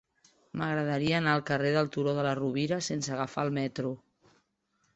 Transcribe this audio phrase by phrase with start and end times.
[0.61, 3.95] M'agradaria anar al carrer del Turó de la Rovira sense agafar el metro.